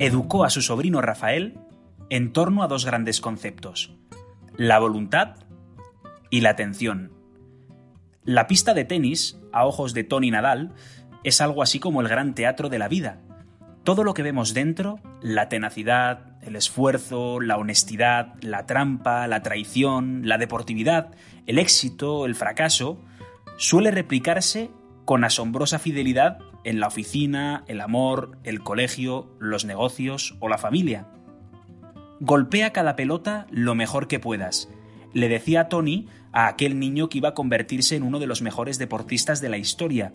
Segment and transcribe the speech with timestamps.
[0.00, 1.58] Educó a su sobrino Rafael
[2.08, 3.94] en torno a dos grandes conceptos,
[4.56, 5.36] la voluntad
[6.30, 7.12] y la atención.
[8.24, 10.72] La pista de tenis, a ojos de Tony Nadal,
[11.22, 13.20] es algo así como el gran teatro de la vida.
[13.84, 20.22] Todo lo que vemos dentro, la tenacidad, el esfuerzo, la honestidad, la trampa, la traición,
[20.24, 21.10] la deportividad,
[21.46, 23.02] el éxito, el fracaso,
[23.58, 24.70] suele replicarse
[25.04, 31.06] con asombrosa fidelidad en la oficina, el amor, el colegio, los negocios o la familia.
[32.20, 34.68] Golpea cada pelota lo mejor que puedas,
[35.12, 38.78] le decía Tony a aquel niño que iba a convertirse en uno de los mejores
[38.78, 40.12] deportistas de la historia.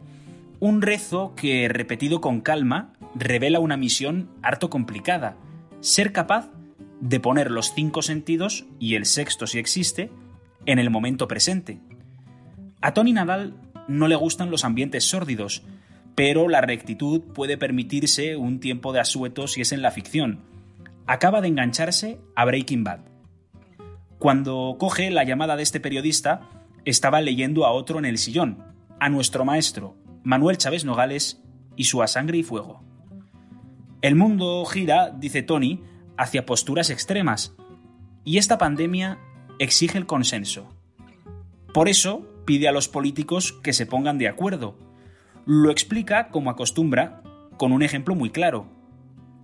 [0.59, 5.35] Un rezo que, repetido con calma, revela una misión harto complicada,
[5.81, 6.49] ser capaz
[7.01, 10.11] de poner los cinco sentidos, y el sexto si existe,
[10.65, 11.79] en el momento presente.
[12.81, 13.53] A Tony Nadal
[13.87, 15.63] no le gustan los ambientes sórdidos,
[16.15, 20.55] pero la rectitud puede permitirse un tiempo de asueto si es en la ficción
[21.07, 22.99] acaba de engancharse a Breaking Bad.
[24.19, 26.49] Cuando coge la llamada de este periodista,
[26.83, 28.63] estaba leyendo a otro en el sillón,
[28.99, 31.41] a nuestro maestro, Manuel Chávez Nogales,
[31.75, 32.81] y su A Sangre y Fuego.
[34.01, 35.83] El mundo gira, dice Tony,
[36.17, 37.53] hacia posturas extremas,
[38.23, 39.19] y esta pandemia
[39.59, 40.73] exige el consenso.
[41.73, 44.77] Por eso pide a los políticos que se pongan de acuerdo.
[45.45, 47.21] Lo explica, como acostumbra,
[47.57, 48.67] con un ejemplo muy claro.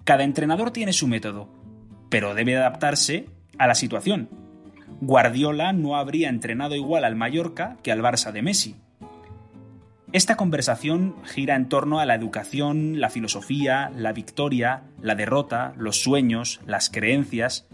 [0.03, 1.47] Cada entrenador tiene su método,
[2.09, 3.27] pero debe adaptarse
[3.59, 4.29] a la situación.
[4.99, 8.75] Guardiola no habría entrenado igual al Mallorca que al Barça de Messi.
[10.11, 16.01] Esta conversación gira en torno a la educación, la filosofía, la victoria, la derrota, los
[16.01, 17.67] sueños, las creencias.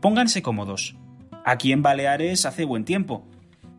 [0.00, 0.96] Pónganse cómodos.
[1.44, 3.26] Aquí en Baleares hace buen tiempo.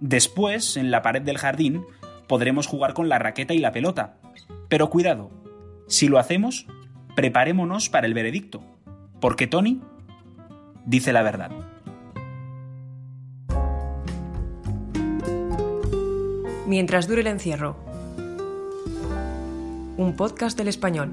[0.01, 1.83] Después, en la pared del jardín,
[2.29, 4.19] podremos jugar con la raqueta y la pelota.
[4.69, 5.31] Pero cuidado,
[5.87, 6.67] si lo hacemos,
[7.15, 8.61] preparémonos para el veredicto,
[9.19, 9.81] porque Tony
[10.85, 11.49] dice la verdad.
[16.67, 17.75] Mientras dure el encierro.
[19.97, 21.11] Un podcast del español.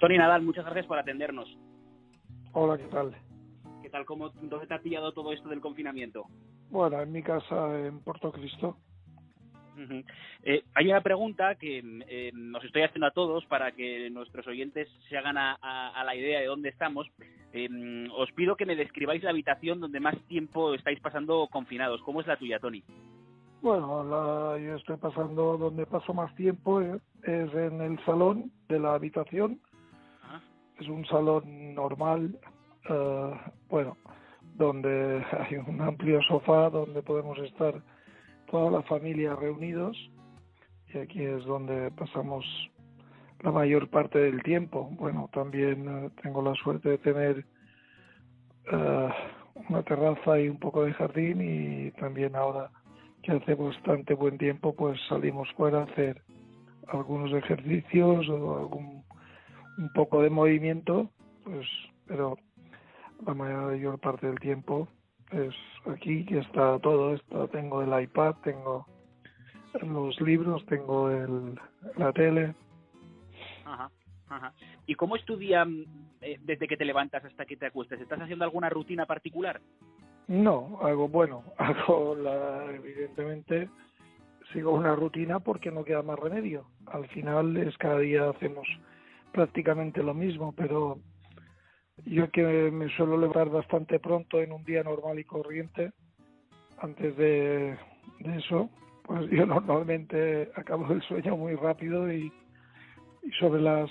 [0.00, 1.67] Tony Nadal, muchas gracias por atendernos.
[2.52, 3.14] Hola, ¿qué tal?
[3.82, 4.04] ¿Qué tal?
[4.04, 6.26] ¿Cómo, ¿Dónde te ha pillado todo esto del confinamiento?
[6.70, 8.76] Bueno, en mi casa en Puerto Cristo.
[10.42, 14.88] Eh, hay una pregunta que eh, nos estoy haciendo a todos para que nuestros oyentes
[15.08, 17.06] se hagan a, la idea de dónde estamos.
[17.52, 17.68] Eh,
[18.16, 22.02] os pido que me describáis la habitación donde más tiempo estáis pasando confinados.
[22.02, 22.82] ¿Cómo es la tuya, Tony?
[23.62, 29.60] Bueno, yo estoy pasando donde paso más tiempo es en el salón de la habitación.
[30.80, 32.38] Es un salón normal,
[33.68, 33.96] bueno,
[34.54, 37.82] donde hay un amplio sofá donde podemos estar
[38.50, 39.96] toda la familia reunidos
[40.92, 42.44] y aquí es donde pasamos
[43.40, 44.88] la mayor parte del tiempo.
[44.92, 47.44] Bueno, también eh, tengo la suerte de tener
[48.72, 49.10] uh,
[49.68, 52.70] una terraza y un poco de jardín y también ahora
[53.22, 56.22] que hace bastante buen tiempo pues salimos fuera a hacer
[56.88, 59.04] algunos ejercicios o algún
[59.78, 61.10] un poco de movimiento
[61.44, 61.66] pues
[62.06, 62.36] pero
[63.26, 64.88] la mayor parte del tiempo
[65.30, 65.54] es
[65.86, 67.48] aquí que está todo esto.
[67.48, 68.86] Tengo el iPad, tengo
[69.82, 71.58] los libros, tengo el,
[71.96, 72.54] la tele.
[73.64, 73.90] Ajá,
[74.28, 74.54] ajá.
[74.86, 75.66] ¿Y cómo es tu día
[76.22, 78.00] eh, desde que te levantas hasta que te acuestas?
[78.00, 79.60] ¿Estás haciendo alguna rutina particular?
[80.28, 83.68] No, algo bueno, hago la, evidentemente
[84.52, 86.66] sigo una rutina porque no queda más remedio.
[86.86, 88.66] Al final es cada día hacemos
[89.32, 90.98] prácticamente lo mismo, pero
[92.04, 95.92] yo que me suelo levantar bastante pronto en un día normal y corriente,
[96.78, 97.76] antes de,
[98.36, 98.70] eso,
[99.04, 102.32] pues yo normalmente acabo el sueño muy rápido y,
[103.22, 103.90] y sobre las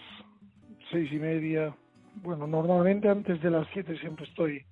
[0.91, 1.75] seis y media,
[2.23, 4.65] bueno, normalmente antes de las siete siempre estoy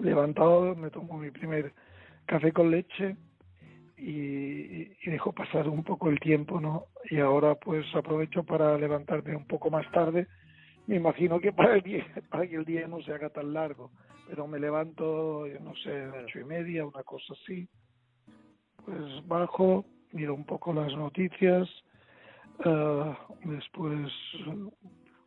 [0.00, 1.72] levantado, me tomo mi primer
[2.26, 3.16] café con leche
[3.96, 6.86] y, dejo pasar un poco el tiempo, ¿no?
[7.10, 10.26] Y ahora pues aprovecho para levantarme un poco más tarde
[10.86, 13.90] me imagino que para el día, para que el día no se haga tan largo,
[14.28, 17.68] pero me levanto, no sé, ocho y media, una cosa así,
[18.84, 21.68] pues bajo, miro un poco las noticias,
[22.64, 23.14] uh,
[23.44, 24.10] después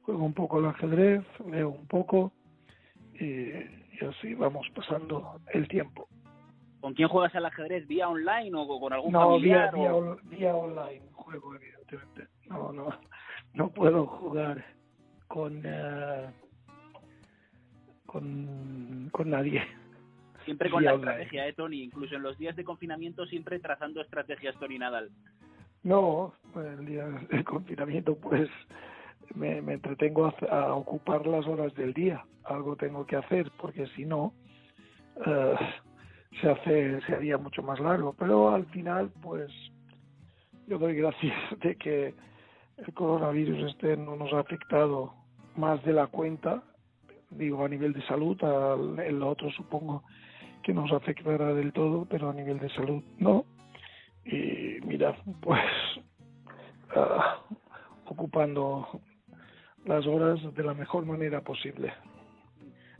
[0.04, 2.32] juego un poco el ajedrez, leo un poco
[3.20, 3.52] y
[4.06, 6.08] así vamos pasando el tiempo.
[6.80, 7.88] ¿Con quién juegas al ajedrez?
[7.88, 9.74] ¿Vía online o con algún no, familiar?
[9.74, 9.92] Vía,
[10.26, 12.28] vía, online juego, evidentemente.
[12.48, 12.90] No, no,
[13.54, 14.64] no puedo jugar
[15.28, 16.32] con, uh,
[18.06, 19.62] con, con nadie.
[20.46, 21.84] Siempre con la estrategia, ¿eh, Tony?
[21.84, 25.10] Incluso en los días de confinamiento, siempre trazando estrategias, Tony Nadal.
[25.84, 28.50] No, el día de confinamiento, pues
[29.36, 32.26] me, me entretengo a, a, ocupar las horas del día.
[32.46, 34.34] Algo tengo que hacer, porque si no,
[35.18, 35.56] uh,
[36.42, 38.14] se hace se haría mucho más largo.
[38.18, 39.52] Pero al final pues
[40.68, 42.14] yo doy gracias de que
[42.78, 45.14] el coronavirus este no nos ha afectado
[45.56, 46.64] más de la cuenta
[47.32, 50.04] digo a nivel de salud al, el otro supongo
[50.64, 53.46] que nos afectará del todo pero a nivel de salud no.
[54.26, 55.64] Y mira pues
[56.96, 58.88] uh, ocupando
[59.86, 61.94] las horas de la mejor manera posible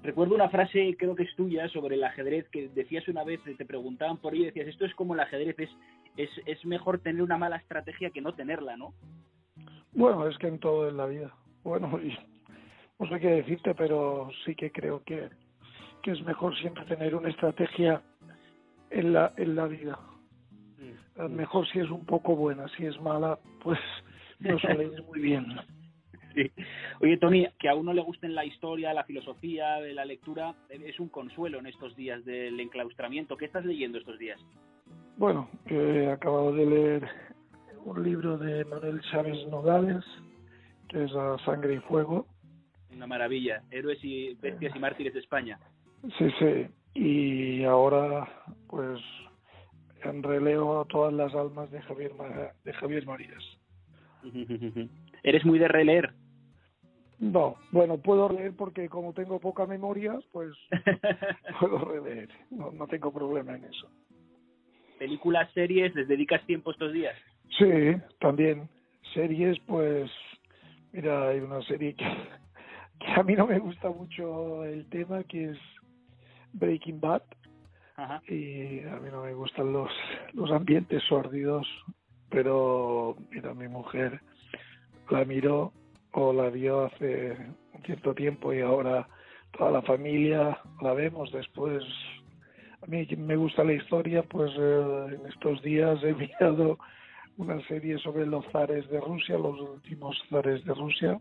[0.04, 3.66] Recuerdo una frase, creo que es tuya, sobre el ajedrez, que decías una vez, te
[3.66, 5.70] preguntaban por ello, decías, esto es como el ajedrez, es,
[6.18, 8.94] es, es mejor tener una mala estrategia que no tenerla, ¿no?
[9.94, 11.34] Bueno, es que en todo en la vida.
[11.64, 12.16] Bueno, y
[13.00, 15.30] no sé qué decirte, pero sí que creo que,
[16.04, 18.02] que es mejor siempre tener una estrategia
[18.90, 20.00] en la, en la vida.
[21.18, 21.34] Mm.
[21.34, 23.80] Mejor si es un poco buena, si es mala, pues
[24.40, 25.46] no suele ir muy bien.
[26.38, 26.52] Sí.
[27.02, 31.10] Oye, Tony, que a uno le gusten la historia, la filosofía, la lectura, es un
[31.10, 33.38] consuelo en estos días del enclaustramiento.
[33.38, 34.40] ¿Qué estás leyendo estos días?
[35.18, 37.10] Bueno, he acabado de leer
[37.86, 40.06] un libro de Manuel Chávez Nogales,
[40.90, 42.28] que es A Sangre y Fuego.
[42.96, 45.58] Una maravilla, Héroes y Bestias y Mártires de España.
[46.20, 48.28] Sí, sí, y ahora
[48.68, 49.00] pues
[50.04, 52.12] en releo todas las almas de Javier,
[52.64, 53.44] de Javier Marías.
[55.24, 56.14] ¿Eres muy de releer?
[57.20, 60.54] No, bueno, puedo leer porque como tengo poca memoria, pues
[61.60, 62.30] puedo releer.
[62.52, 63.90] No, no tengo problema en eso.
[65.00, 67.16] ¿Películas, series, les dedicas tiempo estos días?
[67.58, 68.70] Sí, también.
[69.14, 70.12] Series, pues,
[70.92, 72.06] mira, hay una serie que,
[73.00, 75.58] que a mí no me gusta mucho el tema, que es
[76.54, 77.24] Breaking Bad.
[77.96, 78.22] Ajá.
[78.28, 79.90] Y a mí no me gustan los,
[80.34, 81.68] los ambientes sórdidos,
[82.30, 84.22] pero, mira, mi mujer
[85.10, 85.74] la miró
[86.12, 87.38] o la vio hace
[87.74, 89.08] un cierto tiempo y ahora
[89.58, 91.84] toda la familia la vemos después.
[92.82, 96.78] A mí me gusta la historia, pues eh, en estos días he mirado
[97.38, 101.20] una serie sobre los zares de Rusia, los últimos zares de Rusia,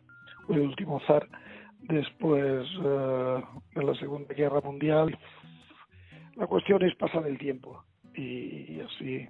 [0.49, 1.29] o el último zar
[1.81, 3.43] después eh,
[3.75, 5.17] de la Segunda Guerra Mundial.
[6.37, 7.83] La cuestión es pasar el tiempo
[8.15, 9.29] y, y así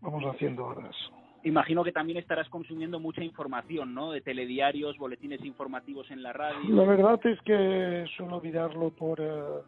[0.00, 0.96] vamos haciendo horas
[1.44, 4.12] imagino que también estarás consumiendo mucha información, ¿no?
[4.12, 6.58] De telediarios, boletines informativos en la radio.
[6.68, 9.62] La verdad es que suelo mirarlo por, uh,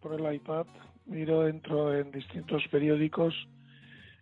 [0.00, 0.66] por el iPad,
[1.06, 3.34] miro dentro en distintos periódicos,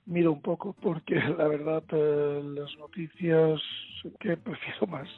[0.07, 3.61] miro un poco porque la verdad uh, las noticias
[4.21, 5.09] que prefiero más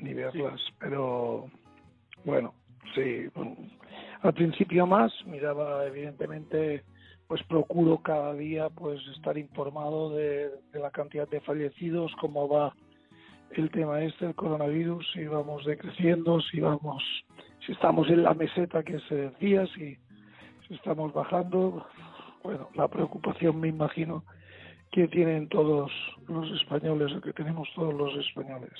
[0.00, 0.74] ni verlas, sí.
[0.78, 1.50] pero
[2.24, 2.54] bueno,
[2.94, 3.28] sí,
[4.22, 6.82] al principio más miraba evidentemente
[7.28, 12.74] pues procuro cada día pues estar informado de, la cantidad de fallecidos, cómo va
[13.52, 17.02] el tema este, el coronavirus, si vamos decreciendo, si vamos,
[17.64, 19.96] si estamos en la meseta que se decía, si,
[20.66, 21.86] si estamos bajando.
[22.42, 24.24] Bueno, la preocupación me imagino
[24.90, 25.90] que tienen todos
[26.28, 28.72] los españoles, que tenemos todos los españoles.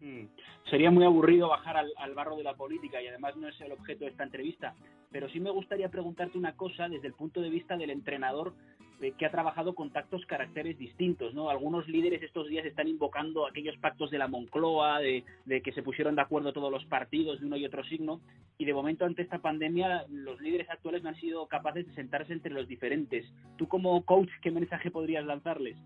[0.00, 0.24] Mm.
[0.70, 4.04] Sería muy aburrido bajar al, barro de la política y además no es el objeto
[4.04, 4.74] de esta entrevista,
[5.10, 8.54] pero sí me gustaría preguntarte una cosa desde el punto de vista del entrenador
[9.00, 11.50] eh, que ha trabajado con tactos caracteres distintos, ¿no?
[11.50, 15.82] Algunos líderes estos días están invocando aquellos pactos de la Moncloa, de, de que se
[15.82, 18.20] pusieron de acuerdo todos los partidos de uno y otro signo,
[18.58, 22.32] y de momento ante esta pandemia los líderes actuales no han sido capaces de sentarse
[22.32, 23.26] entre los diferentes.
[23.56, 25.76] Tú como coach, ¿qué mensaje podrías lanzarles?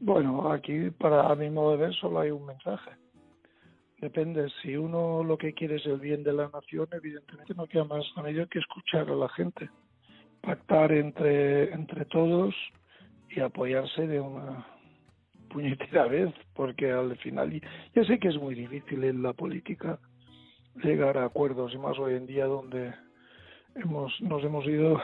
[0.00, 2.90] Bueno, aquí para mi modo de ver solo hay un mensaje
[4.02, 7.84] Depende, si uno lo que quiere es el bien de la nación, evidentemente no queda
[7.84, 9.70] más remedio que escuchar a la gente,
[10.40, 12.52] pactar entre, entre todos
[13.30, 14.66] y apoyarse de una
[15.48, 17.62] puñetera vez, porque al final,
[17.94, 20.00] yo sé que es muy difícil en la política
[20.82, 22.92] llegar a acuerdos, y más hoy en día donde
[23.76, 25.00] hemos nos hemos ido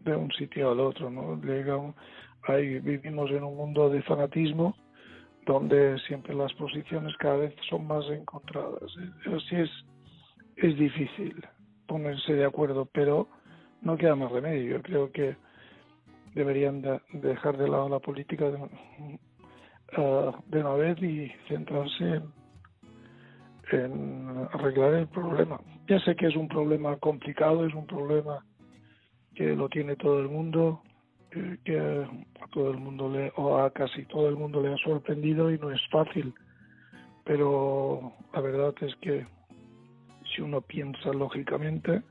[0.00, 1.34] de un sitio al otro, ¿no?
[1.42, 1.96] Llega un,
[2.44, 4.76] ahí vivimos en un mundo de fanatismo
[5.46, 8.82] donde siempre las posiciones cada vez son más encontradas.
[9.26, 9.70] Así es,
[10.56, 11.44] es difícil
[11.86, 13.28] ponerse de acuerdo, pero
[13.82, 14.76] no queda más remedio.
[14.76, 15.36] Yo creo que
[16.34, 16.82] deberían
[17.12, 18.58] dejar de lado la política de,
[20.46, 22.22] de una vez y centrarse
[23.72, 25.60] en, arreglar el problema.
[25.88, 28.44] Ya sé que es un problema complicado, es un problema
[29.34, 30.82] que lo tiene todo el mundo,
[31.64, 35.50] que, a todo el mundo le, o a casi todo el mundo le ha sorprendido
[35.50, 36.34] y no es fácil.
[37.24, 39.26] Pero la verdad es que
[40.34, 42.02] si uno piensa lógicamente,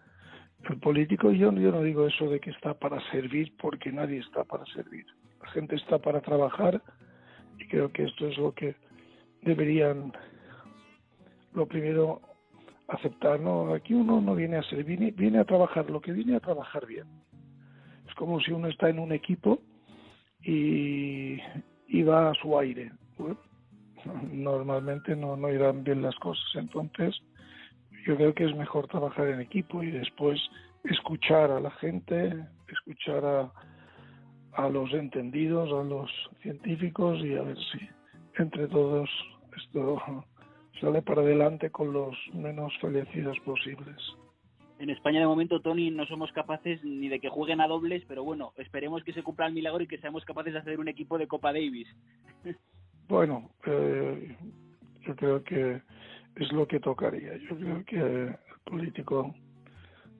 [0.69, 4.43] el político, yo, yo no digo eso de que está para servir porque nadie está
[4.43, 5.05] para servir.
[5.41, 6.81] La gente está para trabajar
[7.59, 8.75] y creo que esto es lo que
[9.41, 10.13] deberían,
[11.53, 12.21] lo primero,
[12.87, 13.39] aceptar.
[13.39, 16.85] No, aquí uno no viene a servir, viene a trabajar, lo que viene a trabajar
[16.85, 17.07] bien.
[18.13, 19.59] Es como si uno está en un equipo
[20.43, 21.39] y,
[21.87, 22.91] y va a su aire.
[24.31, 26.45] normalmente no, no irán bien las cosas.
[26.53, 27.19] Entonces,
[28.05, 30.39] yo creo que es mejor trabajar en equipo y después
[30.83, 33.51] escuchar a la gente, escuchar a,
[34.61, 36.11] a los entendidos, a los
[36.43, 37.79] científicos y a ver si
[38.37, 39.09] entre todos
[39.57, 39.99] esto
[40.79, 43.97] sale para adelante con los menos fallecidos posibles.
[44.83, 48.25] En España de momento, Tony, no somos capaces ni de que jueguen a dobles, pero
[48.25, 51.17] bueno, esperemos que se cumpla el milagro y que seamos capaces de hacer un equipo
[51.17, 51.87] de Copa Davis.
[53.07, 54.37] Bueno, eh,
[55.01, 55.81] yo creo que
[56.37, 57.37] es lo que tocaría.
[57.37, 59.35] Yo creo que el político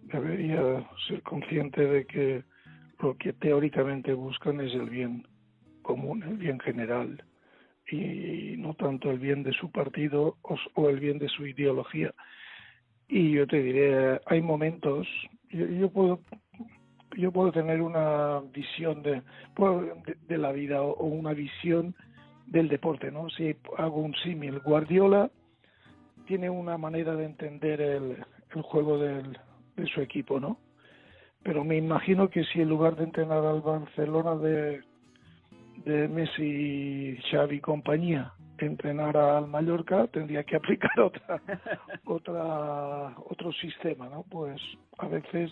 [0.03, 2.43] debería ser consciente de que
[3.00, 5.25] lo que teóricamente buscan es el bien
[5.82, 7.24] común, el bien general,
[7.89, 10.38] y no tanto el bien de su partido
[10.75, 12.13] o, el bien de su ideología.
[13.07, 15.07] Y yo te diré, hay momentos,
[15.50, 16.19] yo, puedo
[17.17, 19.22] yo puedo tener una visión de,
[20.27, 21.95] de, la vida o, una visión
[22.48, 23.29] del deporte, ¿no?
[23.29, 25.29] Si hago un símil, Guardiola
[26.25, 28.17] tiene una manera de entender el,
[28.55, 29.38] el juego del,
[29.75, 30.57] de su equipo, ¿no?
[31.43, 34.81] Pero me imagino que si en lugar de entrenar al Barcelona de,
[35.86, 41.41] de Messi, Xavi y compañía, entrenara al Mallorca, tendría que aplicar otra,
[42.05, 44.24] otra, otro sistema, ¿no?
[44.24, 44.62] Pues
[44.98, 45.51] a veces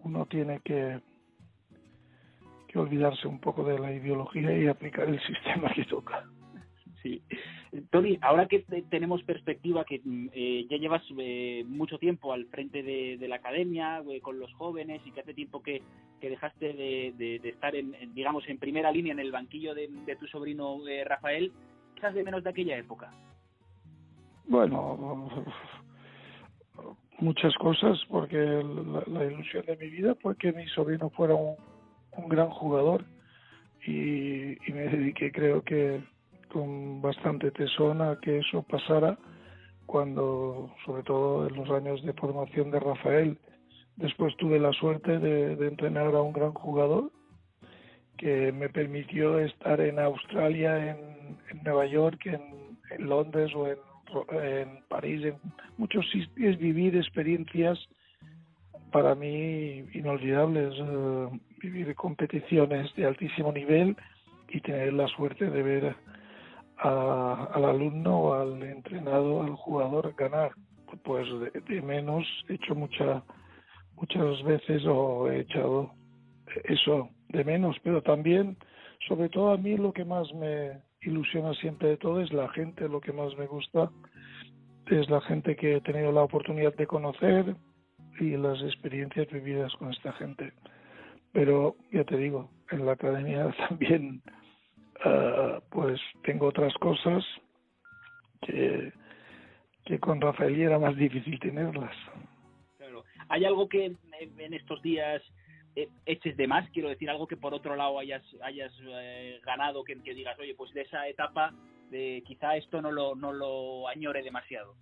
[0.00, 1.00] uno tiene que,
[2.68, 6.24] que olvidarse un poco de la ideología y aplicar el sistema que toca.
[7.02, 7.22] Sí.
[7.90, 12.82] Tony, ahora que tenemos perspectiva, que mm, eh, ya llevas eh, mucho tiempo al frente
[12.82, 15.82] de, la academia, eh, con los jóvenes, y que hace tiempo que,
[16.20, 21.52] dejaste de, estar, en, digamos, en primera línea en el banquillo de, tu sobrino Rafael,
[21.52, 23.10] ¿qué echas de menos de aquella época?
[24.46, 25.44] Bueno,
[27.18, 31.56] muchas cosas, porque la, ilusión de mi vida fue que mi sobrino fuera un,
[32.28, 33.04] gran jugador
[33.86, 36.02] y, y me dediqué, creo que
[36.52, 39.18] con bastante tesón a que eso pasara
[39.86, 43.38] cuando, sobre todo en los años de formación de Rafael,
[43.96, 47.10] después tuve la suerte de, entrenar a un gran jugador
[48.16, 51.14] que me permitió estar en Australia, en,
[51.64, 52.42] Nueva York, en,
[52.98, 55.36] Londres o en, París, en
[55.78, 57.78] muchos sitios, vivir experiencias
[58.92, 63.96] para mí inolvidables, eh, vivir competiciones de altísimo nivel
[64.48, 65.96] y tener la suerte de ver
[66.78, 70.52] al alumno al entrenado, al jugador ganar.
[71.02, 71.26] Pues
[71.66, 73.24] de, menos he hecho mucha,
[73.96, 75.92] muchas veces o he echado
[76.64, 78.56] eso de menos, pero también,
[79.08, 82.88] sobre todo a mí lo que más me ilusiona siempre de todo es la gente,
[82.88, 83.90] lo que más me gusta
[84.90, 87.56] es la gente que he tenido la oportunidad de conocer
[88.20, 90.52] y las experiencias vividas con esta gente.
[91.32, 94.22] Pero ya te digo, en la academia también
[95.04, 97.22] Ah, pues tengo otras cosas
[98.40, 98.90] que,
[99.84, 101.94] que con Rafael era más difícil tenerlas.
[102.78, 103.04] Claro.
[103.28, 105.22] ¿Hay algo que en estos días
[106.06, 106.68] eches de más?
[106.70, 110.54] Quiero decir, algo que por otro lado hayas, hayas eh, ganado, que, que, digas, oye,
[110.54, 111.52] pues de esa etapa,
[111.90, 114.74] de quizá esto no lo, no lo añore demasiado.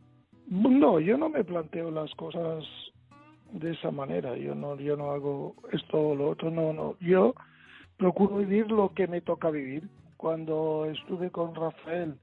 [0.48, 2.64] No, yo no me planteo las cosas
[3.52, 4.36] de esa manera.
[4.36, 6.50] Yo no, yo no hago esto o lo otro.
[6.50, 6.96] No, no.
[7.00, 7.34] Yo
[7.96, 12.16] procuro vivir lo que me toca vivir cuando estuve con Rafael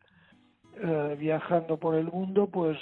[0.82, 2.78] eh, viajando por el mundo, pues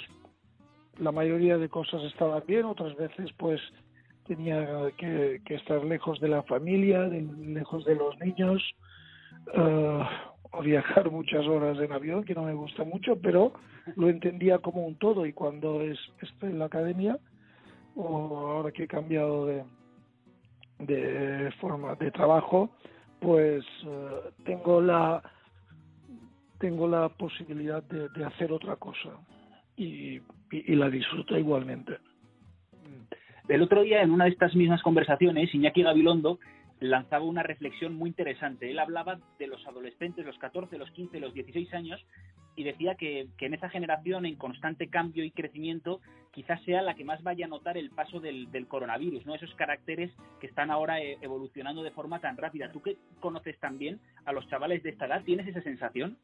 [0.98, 3.60] la mayoría de cosas estaban bien, otras veces pues
[4.28, 8.62] tenía que, estar lejos de la familia, lejos de los niños,
[9.54, 10.04] eh,
[10.50, 13.52] o viajar muchas horas en avión, que no me gusta mucho, pero
[13.96, 17.18] lo entendía como un todo y cuando es, estoy en la academia,
[17.96, 19.64] o ahora que he cambiado de,
[20.78, 22.70] de forma de trabajo,
[23.20, 25.22] pues eh, tengo la
[26.58, 29.10] tengo la posibilidad de, hacer otra cosa
[29.76, 30.20] y,
[30.50, 31.98] la disfruto igualmente.
[33.48, 36.38] El otro día, en una de estas mismas conversaciones, Iñaki Gabilondo
[36.80, 38.70] lanzaba una reflexión muy interesante.
[38.70, 42.04] Él hablaba de los adolescentes, los 14, los 15, los 16 años,
[42.56, 46.00] y decía que, en esa generación en constante cambio y crecimiento
[46.30, 49.34] quizás sea la que más vaya a notar el paso del, coronavirus, ¿no?
[49.34, 52.70] Esos caracteres que están ahora eh, evolucionando de forma tan rápida.
[52.70, 56.18] ¿Tú que conoces también a los chavales de esta edad, tienes esa sensación?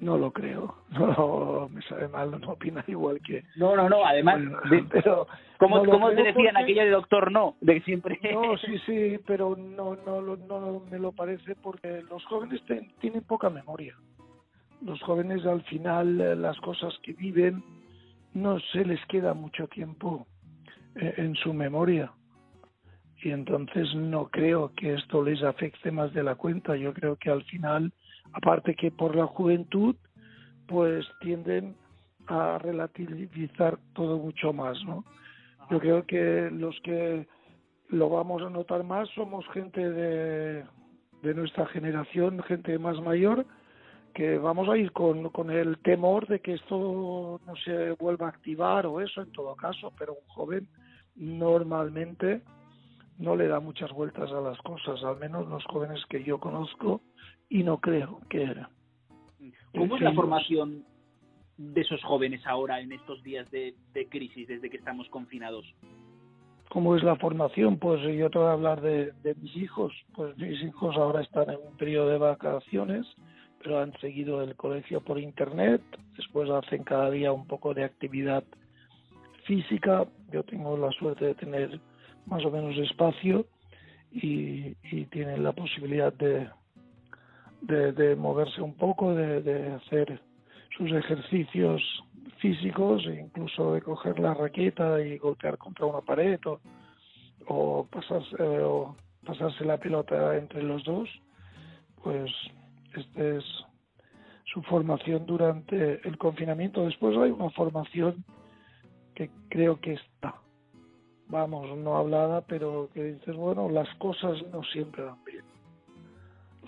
[0.00, 0.74] No lo creo.
[0.90, 3.44] No, me sabe mal, no opina igual que.
[3.56, 4.04] No, no, no.
[4.04, 4.40] Además,
[4.90, 5.26] pero
[5.58, 7.56] ¿cómo, te decían aquella de doctor no?
[7.60, 8.18] De siempre.
[8.32, 12.60] No, sí, sí, pero no, no, no me lo parece porque los jóvenes
[13.00, 13.94] tienen poca memoria.
[14.82, 17.62] Los jóvenes, al final, eh, las cosas que viven,
[18.32, 20.26] no se les queda mucho tiempo
[20.96, 22.10] eh, en su memoria.
[23.22, 26.76] Y entonces no creo que esto les afecte más de la cuenta.
[26.76, 27.92] Yo creo que al final
[28.32, 29.96] aparte que por la juventud
[30.66, 31.76] pues tienden
[32.26, 35.04] a relativizar todo mucho más, ¿no?
[35.70, 37.26] Yo creo que los que
[37.88, 40.64] lo vamos a notar más somos gente de,
[41.22, 43.46] de nuestra generación, gente más mayor,
[44.14, 48.30] que vamos a ir con, con el temor de que esto no se vuelva a
[48.30, 50.68] activar o eso en todo caso, pero un joven
[51.16, 52.42] normalmente
[53.18, 57.02] no le da muchas vueltas a las cosas, al menos los jóvenes que yo conozco
[57.50, 58.54] y no creo que...
[59.74, 60.84] ¿Cómo es la formación
[61.58, 63.74] de esos jóvenes ahora en estos días de,
[64.08, 65.66] crisis desde que estamos confinados?
[66.70, 67.78] ¿Cómo es la formación?
[67.78, 69.92] Pues yo te voy a hablar de, mis hijos.
[70.14, 73.06] Pues mis hijos ahora están en un periodo de vacaciones,
[73.62, 75.82] pero han seguido el colegio por internet.
[76.16, 78.44] Después hacen cada día un poco de actividad
[79.44, 80.06] física.
[80.32, 81.80] Yo tengo la suerte de tener
[82.26, 83.46] más o menos espacio
[84.12, 84.74] y
[85.10, 86.48] tienen la posibilidad de,
[87.62, 90.20] de, moverse un poco, de, hacer
[90.76, 91.82] sus ejercicios
[92.38, 96.40] físicos e incluso de coger la raqueta y golpear contra una pared
[97.46, 101.08] o, pasarse, o pasarse la pelota entre los dos,
[102.02, 102.30] pues
[102.94, 103.44] esta es
[104.44, 106.84] su formación durante el confinamiento.
[106.84, 108.24] Después hay una formación
[109.14, 110.34] que creo que está,
[111.28, 115.44] vamos, no hablada, pero que dices, bueno, las cosas no siempre van bien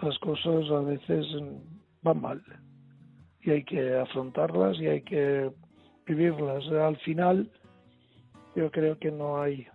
[0.02, 1.26] las cosas a veces
[2.02, 2.42] van mal
[3.42, 5.50] y hay que afrontarlas y hay que
[6.06, 6.66] vivirlas.
[6.68, 7.50] Al final
[8.54, 9.66] yo creo que no hay,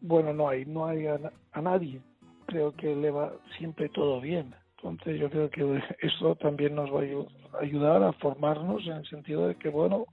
[0.00, 1.20] bueno, no hay, no hay a,
[1.60, 2.00] nadie.
[2.46, 4.54] Creo que le va siempre todo bien.
[4.76, 9.46] Entonces yo creo que eso también nos va a ayudar a formarnos en el sentido
[9.46, 10.06] de que, bueno,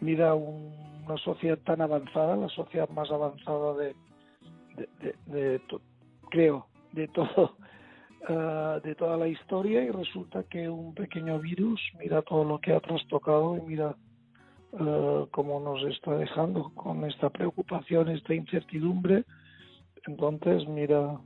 [0.00, 3.94] mira una sociedad tan avanzada, la sociedad más avanzada de,
[5.26, 5.60] de
[6.30, 7.56] creo, de todo
[8.28, 12.72] ah, de toda la historia y resulta que un pequeño virus mira todo lo que
[12.72, 13.96] ha trastocado y mira
[14.72, 19.24] uh, cómo nos está dejando con esta preocupación, esta incertidumbre.
[20.06, 21.18] Entonces, mira,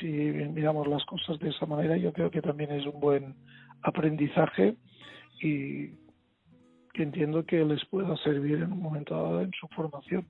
[0.00, 3.34] si miramos las cosas de esa manera, yo creo que también es un buen
[3.82, 4.76] aprendizaje
[5.40, 5.88] y
[6.92, 10.26] que entiendo que les pueda servir en un momento dado en su formación.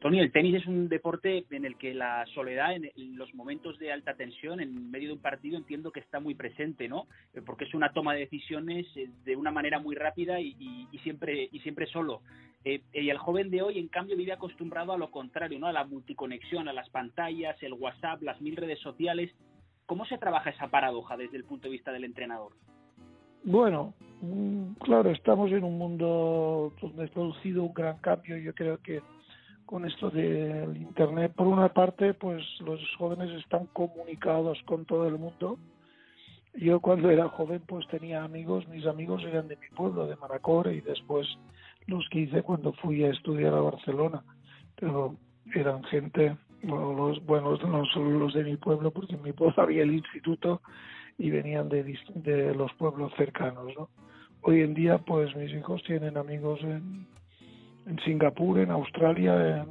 [0.00, 3.92] Tony, el tenis es un deporte en el que la soledad, en, los momentos de
[3.92, 7.06] alta tensión, en medio de un partido, entiendo que está muy presente, ¿no?
[7.32, 11.48] Eh, porque es una toma de decisiones eh, de una manera muy rápida y, siempre
[11.50, 12.20] y siempre solo.
[12.64, 15.66] Eh, y el joven de hoy, en cambio, vive acostumbrado a lo contrario, ¿no?
[15.66, 19.32] A la multiconexión, a las pantallas, el WhatsApp, las mil redes sociales.
[19.86, 22.52] ¿Cómo se trabaja esa paradoja desde el punto de vista del entrenador?
[23.44, 28.36] Bueno, mm, claro, estamos en un mundo donde ha producido un gran cambio.
[28.36, 29.00] Yo creo que
[29.66, 31.32] con esto del internet.
[31.34, 35.58] Por una parte pues los jóvenes están comunicados con todo el mundo.
[36.54, 40.72] Yo cuando era joven pues tenía amigos mis amigos eran de mi pueblo de Manacor
[40.72, 41.26] y después
[41.86, 44.22] los que hice cuando fui a estudiar a Barcelona.
[44.76, 45.16] Pero
[45.54, 49.82] eran gente los buenos no solo los de mi pueblo porque en mi pueblo había
[49.82, 50.62] el instituto
[51.18, 53.88] y venían de, de los pueblos cercanos ¿no?
[54.42, 57.06] hoy en día pues mis hijos tienen amigos en
[57.86, 59.66] en Singapur, en Australia,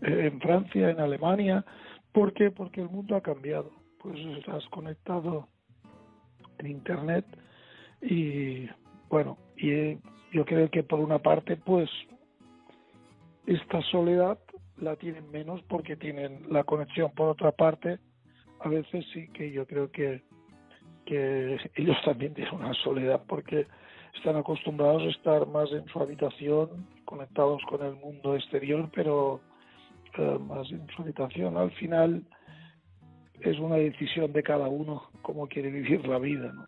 [0.00, 1.64] en, Francia, en Alemania.
[2.12, 2.50] ¿Por qué?
[2.50, 3.70] Porque el mundo ha cambiado.
[3.98, 5.48] Pues estás conectado
[6.58, 7.24] en Internet
[8.02, 8.68] y
[9.08, 9.96] bueno, y
[10.32, 11.88] yo creo que por una parte pues
[13.46, 14.38] esta soledad
[14.78, 17.10] la tienen menos porque tienen la conexión.
[17.12, 17.98] Por otra parte,
[18.60, 20.22] a veces sí que yo creo que,
[21.06, 23.66] que ellos también tienen una soledad porque
[24.14, 29.40] están acostumbrados a estar más en su habitación, conectados con el mundo exterior, pero
[30.18, 31.56] eh, más habitación.
[31.56, 32.22] Al final,
[33.40, 36.66] es una decisión de cada uno cómo quiere vivir la vida, ¿no?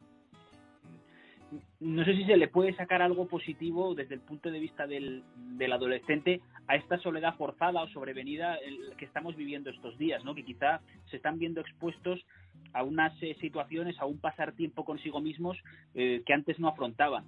[1.78, 5.22] no sé si se le puede sacar algo positivo desde el punto de vista del,
[5.36, 8.58] del adolescente a esta soledad forzada o sobrevenida
[8.96, 10.34] que estamos viviendo estos días, ¿no?
[10.34, 12.24] que quizá se están viendo expuestos
[12.72, 15.58] a unas eh, situaciones, a un pasar tiempo consigo mismos
[15.94, 17.24] eh, que antes no afrontaban.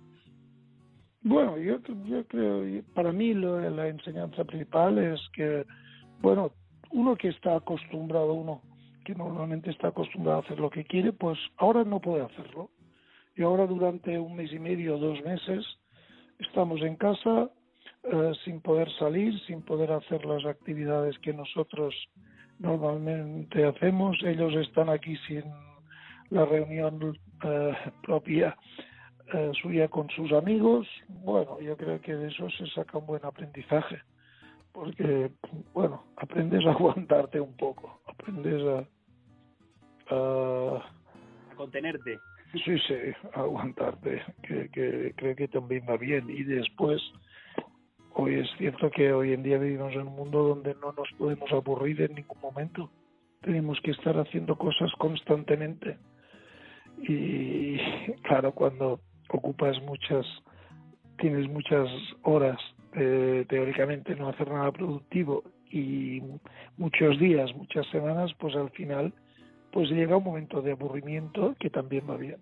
[1.29, 5.67] Bueno, yo, yo creo, para mí la enseñanza principal es que,
[6.23, 6.53] bueno,
[6.91, 8.63] uno que está acostumbrado, uno
[9.05, 12.71] que normalmente está acostumbrado a hacer lo que quiere, pues ahora no puede hacerlo
[13.37, 15.67] y ahora durante un mes y medio, dos meses,
[16.39, 17.51] estamos en casa
[18.05, 21.95] eh, sin poder salir, sin poder hacer las actividades que nosotros
[22.59, 24.17] normalmente hacemos.
[24.25, 25.45] Ellos están aquí sin
[26.31, 28.57] la reunión eh, propia
[29.33, 30.87] eh, suya con sus amigos.
[31.09, 34.01] Bueno, yo creo que de eso se saca un buen aprendizaje,
[34.73, 35.31] porque,
[35.75, 38.63] bueno, aprendes a aguantarte un poco, aprendes
[40.11, 40.15] a...
[40.15, 40.83] a
[41.57, 42.19] contenerte.
[42.53, 42.95] Sí, sí,
[43.35, 46.31] aguantarte, que, que creo que también va bien.
[46.31, 47.03] Y después,
[48.15, 51.53] hoy es cierto que hoy en día vivimos en un mundo donde no nos podemos
[51.53, 52.91] aburrir en ningún momento.
[53.43, 55.99] Tenemos que estar haciendo cosas constantemente.
[57.03, 57.77] Y
[58.23, 59.01] claro, cuando
[59.37, 60.27] ocupas muchas,
[61.19, 61.89] tienes muchas
[62.23, 62.59] horas
[62.95, 66.23] eh, teóricamente no hacer nada productivo y
[66.77, 69.13] muchos días, muchas semanas, pues al final
[69.71, 72.39] pues llega un momento de aburrimiento que también va bien.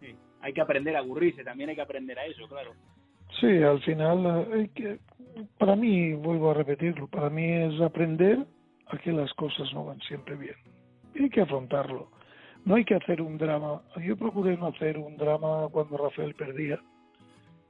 [0.00, 2.72] Sí, hay que aprender a aburrirse, también hay que aprender a eso, claro.
[3.40, 4.98] Sí, al final, eh, hay que,
[5.58, 8.44] para mí, vuelvo a repetirlo, para mí es aprender
[8.86, 10.56] a que las cosas no van siempre bien.
[11.14, 12.10] Y hay que afrontarlo.
[12.64, 13.82] No hay que hacer un drama.
[14.04, 16.78] Yo procuré no hacer un drama cuando Rafael perdía.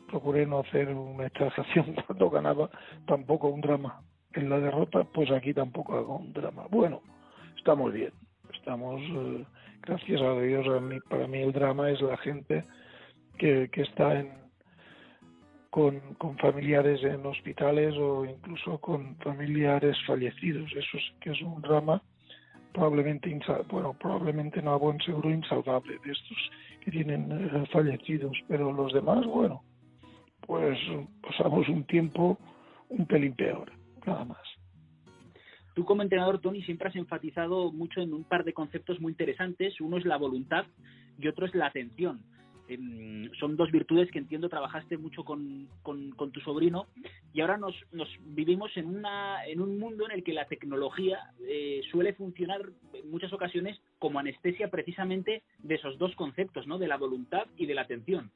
[0.09, 2.71] Procuré no hacer una exageración cuando ganaba.
[3.07, 4.03] Tampoco un drama.
[4.33, 6.67] En la derrota, pues aquí tampoco hago un drama.
[6.71, 7.01] Bueno,
[7.57, 8.13] estamos bien
[8.69, 9.47] estamos, eh,
[9.83, 10.67] gracias a Dios,
[11.09, 12.65] para mí el drama es la gente
[13.39, 14.31] que, que está en,
[15.71, 20.71] con, con familiares en hospitales o incluso con familiares fallecidos.
[20.73, 22.03] Eso sí que es un drama
[22.73, 23.39] probablemente,
[23.71, 26.51] bueno, probablemente no a buen seguro insalvable de estos
[26.85, 29.63] que tienen eh, fallecidos, pero los demás, bueno,
[30.47, 30.79] pues
[31.23, 32.39] pasamos un tiempo
[32.89, 33.71] un pelín peor,
[34.07, 34.39] nada más.
[35.75, 39.81] Tú como entrenador, Tony, siempre has enfatizado mucho en un par de conceptos muy interesantes.
[39.81, 40.65] Uno es la voluntad
[41.19, 42.21] y otro es la atención.
[42.69, 45.69] Em, son dos virtudes que entiendo trabajaste mucho con,
[46.33, 46.87] tu sobrino
[47.33, 51.19] y ahora nos, nos vivimos en, una, en un mundo en el que la tecnología
[51.49, 52.61] eh, suele funcionar
[52.93, 56.77] en muchas ocasiones como anestesia precisamente de esos dos conceptos, ¿no?
[56.77, 58.31] de la voluntad y de la atención.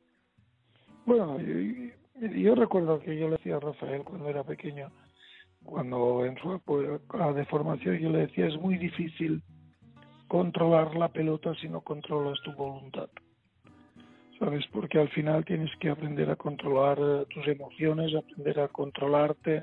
[1.05, 4.91] Bueno, yo, yo recuerdo que yo le decía a Rafael cuando era pequeño,
[5.63, 9.43] cuando en su época de formación yo le decía es muy difícil
[10.27, 13.11] controlar la pelota si no controlas tu voluntad.
[14.43, 14.67] ¿Sabes?
[14.73, 19.63] Porque al final tienes que aprender a controlar eh, tus emociones, aprender a controlarte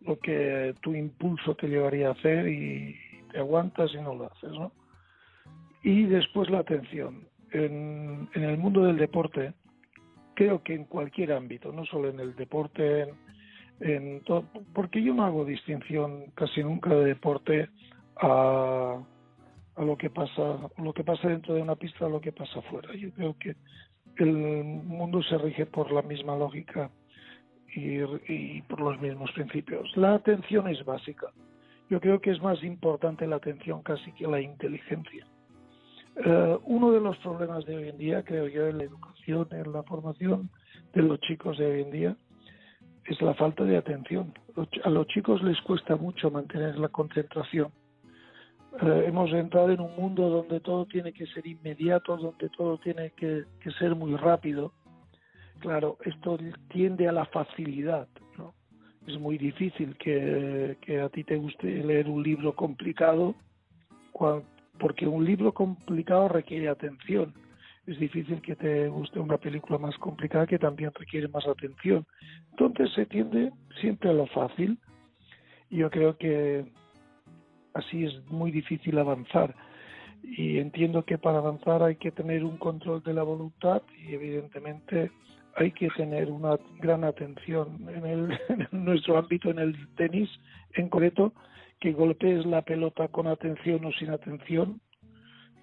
[0.00, 2.96] lo que tu impulso te llevaría a hacer y
[3.30, 4.72] te aguantas y no lo haces, ¿no?
[5.82, 7.28] Y después la atención.
[7.52, 9.52] En, en el mundo del deporte,
[10.32, 13.10] creo que en cualquier ámbito, no solo en el deporte, en,
[13.80, 14.22] en
[14.72, 17.68] porque yo no hago distinción casi nunca de deporte
[18.16, 18.98] a,
[19.76, 22.60] a lo que pasa lo que pasa dentro de una pista a lo que pasa
[22.60, 23.56] afuera yo creo que
[24.16, 26.90] el mundo se rige por la misma lógica
[27.76, 31.28] y, por los mismos principios la atención es básica
[31.90, 35.26] yo creo que es más importante la atención casi que la inteligencia
[36.24, 39.72] uh, uno de los problemas de hoy en día creo yo en la educación en
[39.72, 40.50] la formación
[40.92, 42.16] de los chicos de hoy en día
[43.06, 44.32] es la falta de atención.
[44.84, 47.70] A los chicos les cuesta mucho mantener la concentración.
[48.82, 53.10] Eh, hemos entrado en un mundo donde todo tiene que ser inmediato, donde todo tiene
[53.10, 53.44] que,
[53.78, 54.72] ser muy rápido.
[55.60, 58.08] Claro, esto tiende a la facilidad.
[58.36, 58.54] ¿no?
[59.06, 63.34] Es muy difícil que, a ti te guste leer un libro complicado,
[64.78, 67.34] porque un libro complicado requiere atención
[67.86, 72.06] es difícil que te guste una película más complicada que también requiere más atención.
[72.52, 74.78] Entonces se tiende siempre a lo fácil
[75.70, 76.64] yo creo que
[77.74, 79.54] así es muy difícil avanzar.
[80.22, 85.10] Y entiendo que para avanzar hay que tener un control de la voluntad y evidentemente
[85.56, 90.30] hay que tener una gran atención en, el, en nuestro ámbito, en el tenis
[90.72, 91.32] en concreto,
[91.80, 94.80] que golpees la pelota con atención o sin atención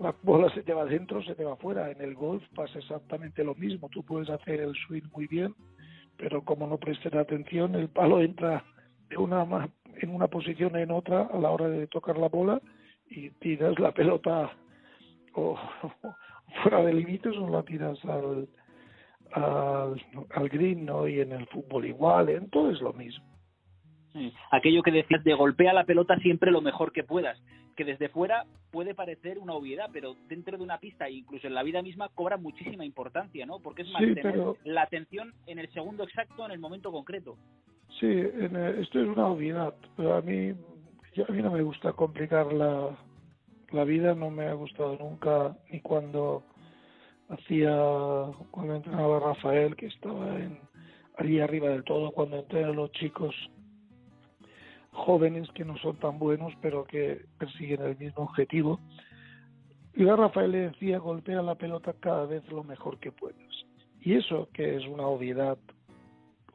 [0.01, 1.91] la bola se te va adentro, se te va afuera.
[1.91, 3.87] En el golf pasa exactamente lo mismo.
[3.89, 5.53] Tú puedes hacer el swing muy bien,
[6.17, 8.63] pero como no prestes atención, el palo entra
[9.09, 9.45] de una
[10.01, 12.61] en una posición en otra a la hora de tocar la bola
[13.09, 14.51] y tiras la pelota
[15.33, 15.57] o,
[16.63, 18.47] fuera de límites o la tiras al,
[19.33, 21.07] al, al green, ¿no?
[21.07, 23.25] Y en el fútbol igual, en todo es lo mismo.
[24.51, 27.41] Aquello que decías de golpea la pelota siempre lo mejor que puedas,
[27.77, 31.63] que desde fuera puede parecer una obviedad, pero dentro de una pista incluso en la
[31.63, 33.59] vida misma cobra muchísima importancia, ¿no?
[33.59, 37.37] Porque es mantener la atención en el segundo exacto, en el momento concreto.
[37.99, 42.97] Sí, esto es una obviedad, pero a mí, a mí no me gusta complicar la,
[43.71, 46.43] la vida, no me ha gustado nunca, ni cuando
[47.29, 47.75] hacía,
[48.51, 50.59] cuando entrenaba Rafael, que estaba en,
[51.17, 53.35] allí arriba del todo, cuando entrenan los chicos
[54.91, 58.79] jóvenes que no son tan buenos, pero que persiguen el mismo objetivo.
[59.93, 63.37] Y a Rafael le decía, golpea la pelota cada vez lo mejor que puedas.
[64.01, 65.57] Y eso, que es una obviedad,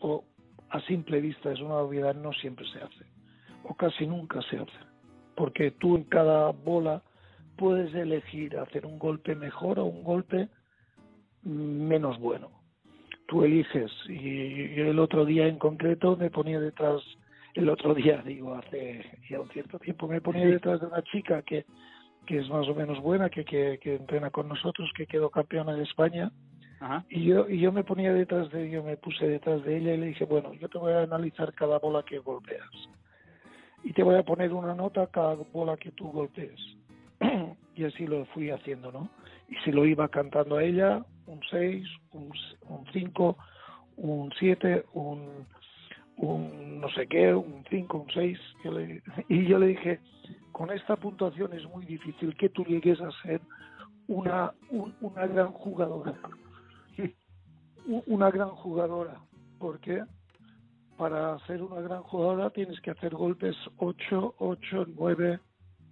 [0.00, 0.24] o
[0.70, 3.04] a simple vista es una obviedad, no siempre se hace,
[3.64, 4.78] o casi nunca se hace.
[5.34, 7.02] Porque tú en cada bola
[7.56, 10.48] puedes elegir hacer un golpe mejor o un golpe
[11.42, 12.50] menos bueno.
[13.26, 13.90] Tú eliges.
[14.08, 17.02] Y yo el otro día en concreto me ponía detrás
[17.54, 21.42] el otro día, digo, hace ya un cierto tiempo, me ponía detrás de una chica
[21.42, 21.64] que,
[22.26, 25.74] que es más o menos buena, que, que, que entrena con nosotros, que quedó campeona
[25.74, 26.30] de España.
[27.08, 29.96] Y yo y yo me ponía detrás de yo me puse detrás de ella y
[29.98, 32.70] le dije, bueno, yo te voy a analizar cada bola que golpeas.
[33.82, 36.60] Y te voy a poner una nota cada bola que tú golpees.
[37.74, 39.08] y así lo fui haciendo, ¿no?
[39.48, 42.32] Y si lo iba cantando a ella, un 6, un
[42.92, 43.36] 5,
[43.96, 45.46] un 7, un
[46.16, 48.38] un no sé qué, un 5, un 6.
[49.28, 50.00] Y yo le dije,
[50.52, 53.40] con esta puntuación es muy difícil que tú llegues a ser
[54.08, 54.52] una,
[55.00, 56.14] una gran jugadora.
[58.06, 59.20] Una gran jugadora.
[59.58, 60.02] porque
[60.96, 65.40] Para ser una gran jugadora tienes que hacer golpes 8, 8, 9,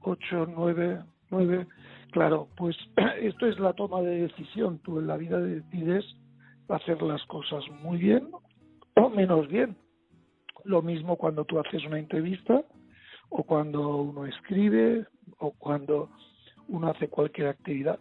[0.01, 1.67] 8, 9, 9.
[2.13, 2.77] Claro, pues
[3.21, 4.79] esto es la toma de decisión.
[4.79, 6.05] Tú en la vida decides
[6.69, 8.31] hacer las cosas muy bien
[8.97, 9.77] o menos bien.
[10.65, 12.63] Lo mismo cuando tú haces una entrevista
[13.29, 15.07] o cuando uno escribe
[15.39, 16.11] o cuando
[16.69, 17.99] uno hace cualquier actividad.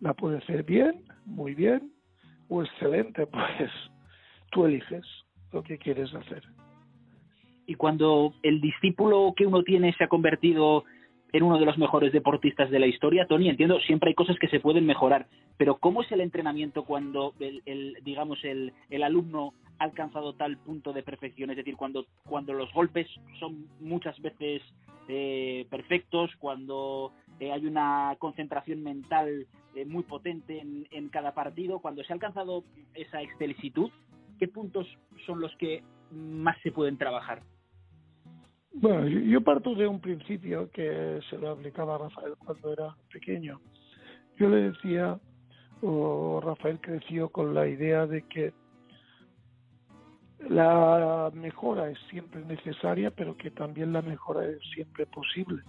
[0.00, 1.92] La puede hacer bien, muy bien
[2.50, 3.70] o excelente, pues
[4.50, 5.06] tú eliges
[5.52, 6.42] lo que quieres hacer.
[7.66, 10.84] Y cuando el discípulo que uno tiene se ha convertido
[11.32, 13.26] en uno de los mejores deportistas de la historia.
[13.26, 17.34] Tony, entiendo, siempre hay cosas que se pueden mejorar, pero ¿cómo es el entrenamiento cuando
[17.38, 21.50] el, digamos, el, el, alumno ha alcanzado tal punto de perfección?
[21.50, 23.06] Es decir, cuando, cuando los golpes
[23.38, 24.62] son muchas veces
[25.08, 32.04] eh, perfectos, cuando eh, hay una concentración mental eh, muy potente en, cada partido, cuando
[32.04, 33.90] se ha alcanzado esa excelsitud,
[34.38, 34.86] ¿qué puntos
[35.26, 37.42] son los que más se pueden trabajar?
[38.74, 43.58] Bueno, yo parto de un principio que se lo aplicaba a Rafael cuando era pequeño.
[44.38, 45.18] Yo le decía,
[45.80, 48.52] o Rafael creció con la idea de que
[50.48, 55.62] la mejora es siempre necesaria, pero que también la mejora es siempre posible.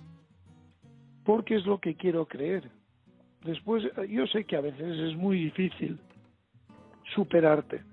[1.24, 2.70] Porque es lo que quiero creer.
[3.44, 6.00] Después, yo sé que a veces es muy difícil
[7.16, 7.84] superarte.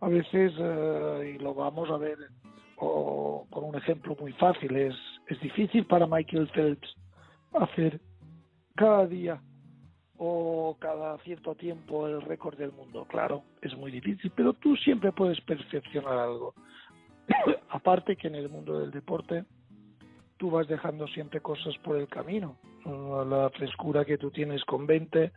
[0.00, 2.18] A veces, eh, y lo vamos a ver
[2.76, 4.94] o con un ejemplo muy fácil, es,
[5.28, 6.94] es difícil para Michael Phelps
[7.54, 8.00] hacer
[8.74, 9.40] cada día
[10.18, 13.06] o cada cierto tiempo el récord del mundo.
[13.08, 16.54] Claro, es muy difícil, pero tú siempre puedes percepcionar algo.
[17.70, 19.44] Aparte que en el mundo del deporte
[20.36, 22.56] tú vas dejando siempre cosas por el camino.
[22.84, 25.32] La frescura que tú tienes con 20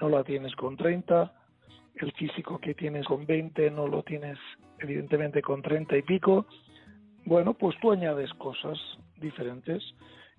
[0.00, 1.32] no la tienes con 30,
[1.96, 4.38] el físico que tienes con 20 no lo tienes
[4.78, 6.46] evidentemente con 30 y pico,
[7.24, 8.78] bueno, pues tú añades cosas
[9.20, 9.82] diferentes.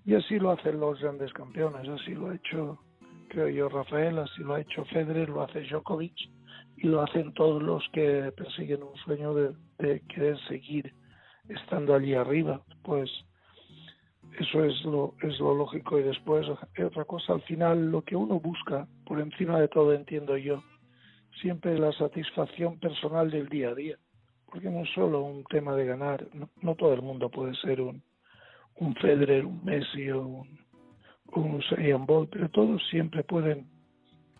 [0.04, 2.78] Y así lo hacen los grandes campeones, así lo ha hecho,
[3.28, 6.16] creo yo, Rafael, así lo ha hecho Federer, lo hace Djokovic.
[6.76, 10.92] Y lo hacen todos los que persiguen un sueño de, de querer seguir
[11.48, 12.60] estando allí arriba.
[12.82, 13.08] Pues
[14.38, 18.40] eso es lo, es lo lógico y después otra cosa, al final lo que uno
[18.40, 20.62] busca, por encima de todo entiendo yo,
[21.40, 23.96] siempre la satisfacción personal del día a día
[24.52, 26.28] porque no es solo un tema de ganar,
[26.60, 28.02] no, todo el mundo puede ser un,
[28.76, 30.58] un Federer, un Messi o un,
[31.34, 33.66] un Usain Bolt, pero todos siempre pueden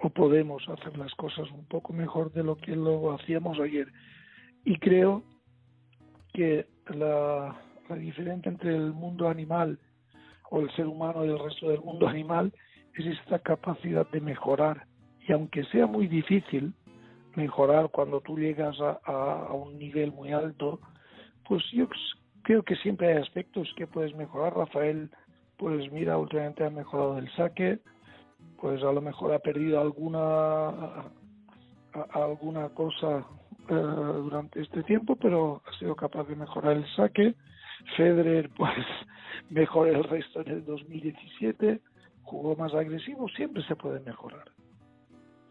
[0.00, 3.90] o podemos hacer las cosas un poco mejor de lo que lo hacíamos ayer.
[4.64, 5.22] Y creo
[6.35, 9.79] que la, la diferencia entre el mundo animal
[10.51, 12.53] o el ser humano y el resto del mundo animal
[12.95, 14.87] es esta capacidad de mejorar.
[15.27, 16.75] Y aunque sea muy difícil,
[17.37, 20.81] mejorar cuando tú llegas a, un nivel muy alto,
[21.49, 21.88] pues yo
[22.42, 24.55] creo que siempre hay aspectos que puedes mejorar.
[24.55, 25.11] Rafael
[25.57, 27.79] pues mira, últimamente ha mejorado el saque,
[28.61, 31.05] pues a lo mejor ha perdido alguna
[32.14, 33.25] alguna cosa
[33.68, 37.35] eh, durante este tiempo, pero ha sido capaz de mejorar el saque.
[37.97, 38.73] Federer, pues,
[39.51, 41.81] mejor el resto en el 2017,
[42.23, 44.51] jugó más agresivo, siempre se puede mejorar.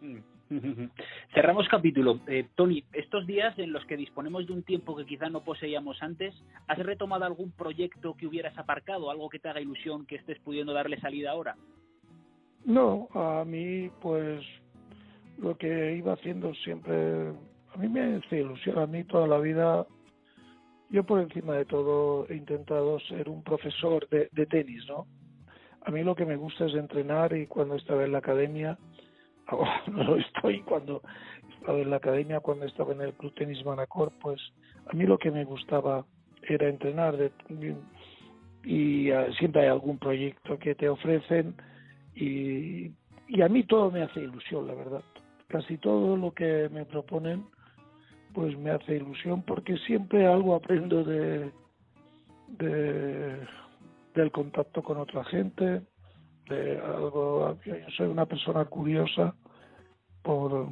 [1.34, 2.20] Cerramos capítulo.
[2.28, 6.02] Eh, Tony, estos días en los que disponemos de un tiempo que quizá no poseíamos
[6.02, 6.34] antes,
[6.67, 10.74] ¿has retomado algún proyecto que hubieras aparcado, algo que te haga ilusión que estés pudiendo
[10.74, 11.56] darle salida ahora?
[12.65, 14.44] No, a mí pues
[15.38, 17.30] lo que iba haciendo siempre,
[17.74, 19.88] a mí me hace ilusión, a mí toda la vida,
[20.91, 25.08] yo por encima de todo he intentado ser un profesor de, de tenis, ¿no?
[25.84, 28.77] A mí lo que me gusta es entrenar y cuando estaba en la academia,
[29.47, 31.01] ahora no lo estoy, cuando
[31.58, 34.39] estaba en la academia, cuando estaba en el Club Tenis Manacor, pues
[34.86, 36.06] a mí lo que me gustaba
[36.43, 37.32] era entrenar de,
[38.63, 41.56] y uh, siempre hay algún proyecto que te ofrecen
[42.15, 42.91] y,
[43.27, 45.04] y a mí todo me hace ilusión, la verdad
[45.51, 47.45] casi todo lo que me proponen
[48.34, 51.52] pues me hace ilusión porque siempre algo aprendo de,
[52.48, 53.48] de
[54.13, 55.82] del contacto con otra gente
[56.50, 59.34] de algo yo soy una persona curiosa
[60.22, 60.70] por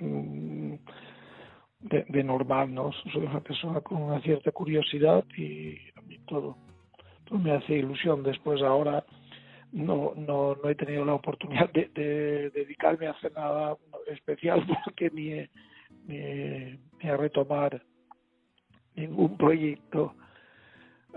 [0.00, 0.74] mm,
[1.80, 6.56] de, normal no soy una persona con una cierta curiosidad y a mí todo
[7.30, 8.22] me hace ilusión.
[8.22, 9.04] Después ahora
[9.72, 15.10] no, no, no he tenido la oportunidad de, de, dedicarme a hacer nada especial porque
[15.10, 15.46] ni,
[16.06, 17.82] ni, ni a retomar
[18.94, 20.14] ningún proyecto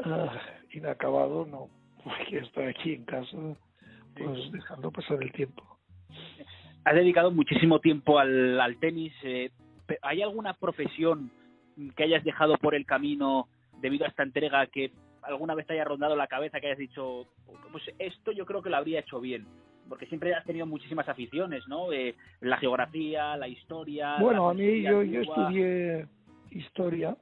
[0.05, 1.69] uh, inacabado, no,
[2.03, 3.37] porque estoy aquí en casa,
[4.15, 5.63] pues dejando pasar el tiempo.
[6.85, 9.13] Has dedicado muchísimo tiempo al, al tenis.
[9.23, 9.51] Eh,
[10.01, 11.31] ¿Hay alguna profesión
[11.95, 13.47] que hayas dejado por el camino
[13.81, 17.27] debido a esta entrega que alguna vez te haya rondado la cabeza que hayas dicho,
[17.71, 19.45] pues esto yo creo que lo habría hecho bien?
[19.89, 21.91] Porque siempre has tenido muchísimas aficiones, ¿no?
[21.91, 24.17] Eh, la geografía, la historia.
[24.19, 26.05] Bueno, a mí yo, yo estudié
[26.51, 27.17] historia,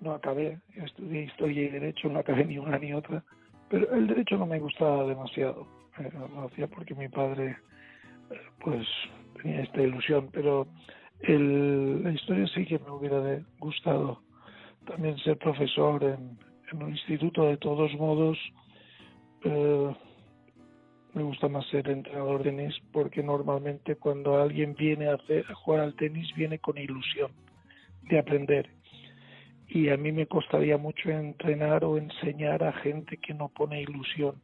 [0.00, 3.22] no acabé, yo estudié historia y derecho, no acabé ni una ni otra,
[3.68, 5.66] pero el derecho no me gustaba demasiado,
[5.98, 7.56] eh, lo hacía porque mi padre,
[8.30, 8.86] eh, pues,
[9.40, 10.66] tenía esta ilusión, pero
[11.20, 14.20] el, la historia sí que me hubiera gustado
[14.86, 16.38] también ser profesor en,
[16.72, 18.38] en un instituto de todos modos.
[19.44, 19.94] Eh,
[21.16, 25.80] me gusta más ser entrenador de tenis porque normalmente cuando alguien viene a, hacer, jugar
[25.80, 27.32] al tenis viene con ilusión
[28.02, 28.68] de aprender
[29.66, 34.34] y a mí me costaría mucho entrenar o enseñar a gente que no pone ilusión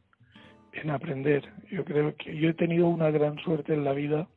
[0.73, 1.47] en aprender.
[1.69, 4.27] Yo creo que yo he tenido una gran suerte en la vida,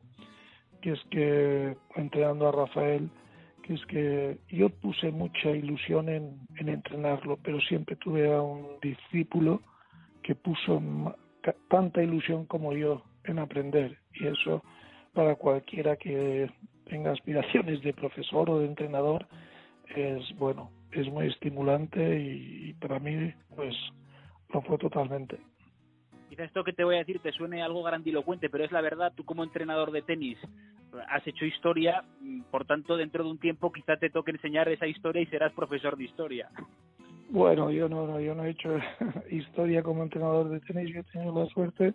[0.82, 3.08] que es que entrenando a Rafael,
[3.62, 9.62] que es que yo puse mucha ilusión en entrenarlo, pero siempre tuve a un discípulo
[10.22, 10.82] que puso
[11.68, 14.62] tanta ilusión como yo en aprender y eso
[15.12, 16.50] para cualquiera que
[16.84, 19.26] tenga aspiraciones de profesor o de entrenador
[19.94, 23.74] es bueno, es muy estimulante y, para mí pues
[24.52, 25.38] lo fue totalmente.
[26.28, 29.12] Quizá esto que te voy a decir te suene algo grandilocuente, pero es la verdad,
[29.14, 30.38] tú como entrenador de tenis
[31.08, 34.86] has hecho historia, mm, por tanto, dentro de un tiempo quizá te toque enseñar esa
[34.86, 36.48] historia y serás profesor de historia.
[37.28, 38.76] Bueno, yo no, no yo no he hecho
[39.30, 41.92] historia como entrenador de tenis, yo he tenido la suerte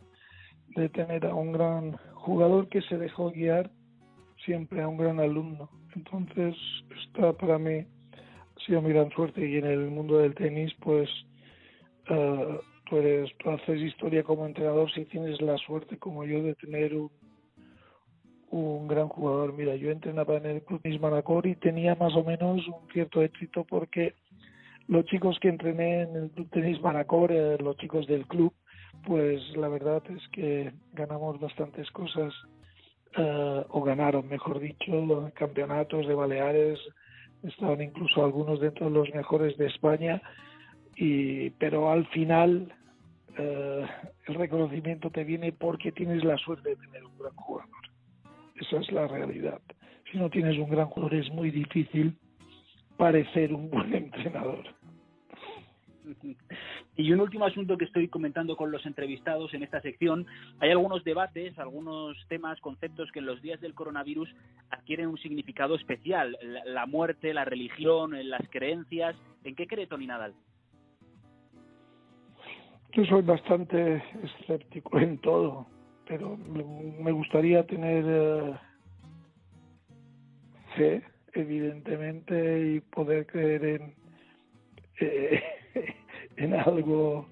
[0.75, 3.69] de tener a un gran jugador que se dejó guiar
[4.45, 5.69] siempre a un gran alumno.
[5.95, 6.55] Entonces,
[7.05, 11.09] está para mí ha sido mi gran suerte y en el mundo del tenis, pues
[12.09, 12.57] uh,
[12.89, 16.95] tú, eres, tú haces historia como entrenador si tienes la suerte como yo de tener
[16.95, 17.09] un
[18.51, 19.53] un gran jugador.
[19.53, 23.63] Mira, yo entrenaba en el Club Manacor y tenía más o menos un cierto éxito
[23.63, 24.13] porque
[24.91, 28.53] los chicos que entrené en el Club Tenis Manacor, eh, los chicos del club,
[29.07, 32.33] pues la verdad es que ganamos bastantes cosas,
[33.17, 36.77] uh, o ganaron, mejor dicho, campeonatos de Baleares,
[37.41, 40.21] estaban incluso algunos dentro de los mejores de España,
[40.97, 42.73] y pero al final
[43.39, 43.85] uh,
[44.27, 47.71] el reconocimiento te viene porque tienes la suerte de tener un gran jugador.
[48.59, 49.61] Esa es la realidad.
[50.11, 52.17] Si no tienes un gran jugador es muy difícil
[52.97, 54.80] parecer un buen entrenador.
[56.97, 60.25] Y un último asunto que estoy comentando con los entrevistados en esta sección,
[60.59, 64.29] hay algunos debates, algunos temas, conceptos que en los días del coronavirus
[64.69, 69.15] adquieren un significado especial, la muerte, la religión, las creencias.
[69.43, 70.33] ¿En qué cree Tony Nadal?
[72.93, 75.65] Yo soy bastante escéptico en todo
[76.11, 78.53] pero me gustaría tener eh,
[80.75, 83.95] fe, evidentemente, y poder creer en,
[84.99, 85.41] eh,
[86.37, 87.27] en algo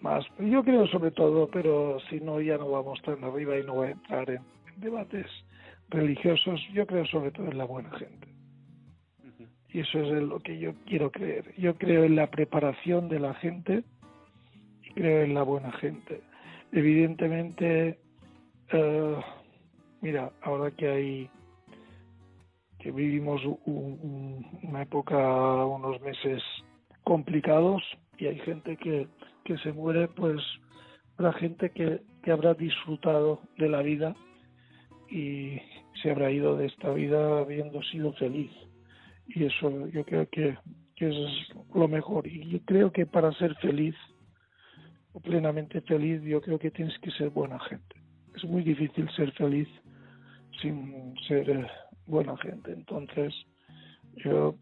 [0.00, 0.24] más.
[0.38, 3.88] Yo creo sobre todo, pero si no ya no vamos tan arriba y no voy
[3.88, 4.42] a entrar en,
[4.76, 5.26] debates
[5.88, 8.28] religiosos, yo creo sobre todo en la buena gente.
[9.68, 11.52] Y eso es lo que yo quiero creer.
[11.56, 13.82] Yo creo en la preparación de la gente
[14.82, 16.20] y creo en la buena gente.
[16.70, 17.98] Evidentemente,
[18.72, 19.16] eh,
[20.00, 21.30] mira, ahora que hay
[22.78, 25.16] que vivimos una época,
[25.64, 26.42] unos meses
[27.04, 27.82] complicados
[28.18, 29.08] y hay gente que,
[29.44, 30.40] que se muere, pues
[31.18, 34.14] la gente que, que habrá disfrutado de la vida
[35.10, 35.60] y
[36.02, 38.50] se habrá ido de esta vida habiendo sido feliz.
[39.28, 40.56] Y eso yo creo que,
[40.96, 42.26] que es lo mejor.
[42.26, 43.94] Y yo creo que para ser feliz,
[45.12, 47.96] o plenamente feliz, yo creo que tienes que ser buena gente.
[48.34, 49.68] Es muy difícil ser feliz
[50.60, 51.66] sin ser eh,
[52.06, 52.72] buena gente.
[52.72, 53.32] Entonces,
[54.16, 54.56] yo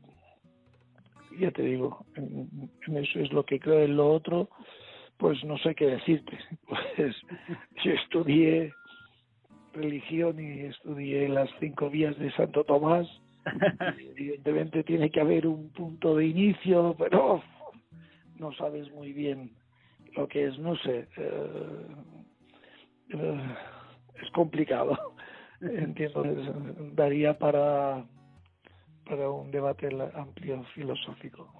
[1.38, 3.80] ya te digo, en, eso es lo que creo.
[3.80, 4.48] En lo otro,
[5.18, 6.38] pues no sé qué decirte.
[6.68, 7.16] Pues
[7.84, 8.72] yo estudié
[9.72, 13.06] religión y estudié las cinco vías de Santo Tomás.
[13.98, 17.42] Evidentemente tiene que haber un punto de inicio, pero
[18.38, 19.52] no sabes muy bien
[20.16, 21.08] lo que es, no sé.
[21.16, 21.86] Eh,
[23.10, 23.54] eh,
[24.22, 24.96] es complicado
[25.60, 26.24] entiendo
[26.94, 28.04] daría para
[29.04, 31.52] para un debate amplio filosófico.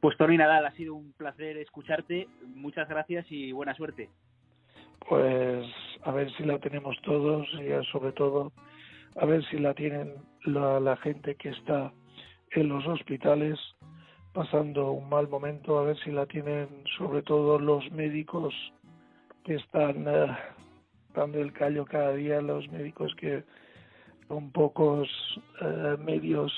[0.00, 2.28] Pues Tony Nadal, ha sido un placer escucharte.
[2.54, 4.10] Muchas gracias y buena suerte.
[5.08, 5.66] Pues
[6.02, 8.52] a ver si la tenemos todos y sobre todo
[9.16, 10.14] a ver si la tienen
[10.44, 11.92] la, la gente que está
[12.50, 13.58] en los hospitales
[14.32, 16.68] pasando un mal momento, a ver si la tienen
[16.98, 18.52] sobre todo los médicos
[19.44, 20.36] que están eh,
[21.14, 23.44] dando el callo cada día los médicos que
[24.28, 25.08] con pocos
[25.60, 26.52] eh, medios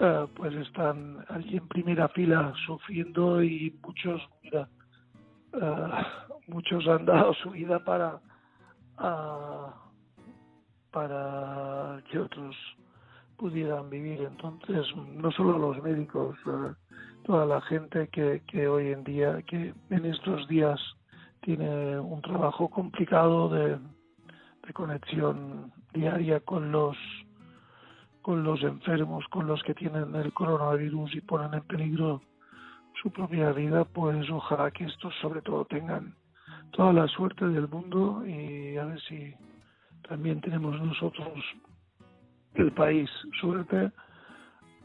[0.00, 4.68] eh, pues están allí en primera fila sufriendo y muchos mira
[5.54, 5.88] eh,
[6.46, 8.20] muchos han dado su vida para
[10.90, 12.56] para que otros
[13.36, 14.22] pudieran vivir.
[14.22, 16.36] Entonces no solo los médicos
[17.24, 20.80] toda la gente que, que hoy en día que en estos días
[21.42, 23.78] tiene un trabajo complicado de,
[24.72, 26.96] conexión diaria con los
[28.22, 32.20] con los enfermos, con los que tienen el coronavirus y ponen en peligro
[33.00, 36.14] su propia vida, pues ojalá que estos sobre todo tengan
[36.72, 39.34] toda la suerte del mundo y a ver si
[40.06, 41.32] también tenemos nosotros
[42.54, 43.08] el país
[43.40, 43.90] suerte.